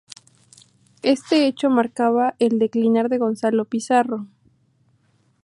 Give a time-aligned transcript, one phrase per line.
[1.03, 4.25] Este hecho marcaba el declinar de Gonzalo Pizarro.